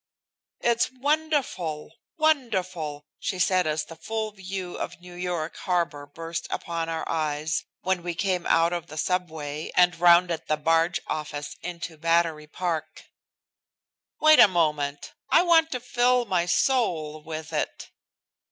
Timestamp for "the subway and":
8.87-9.99